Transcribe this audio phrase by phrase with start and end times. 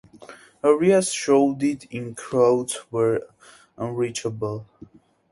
[0.63, 3.27] Areas shrouded in clouds were
[3.77, 4.65] unreachable.